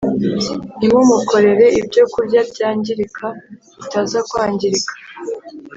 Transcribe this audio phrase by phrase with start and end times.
[0.77, 3.25] Ntimumukorere ibyokurya byangirika
[3.79, 4.93] bitaza kwangirika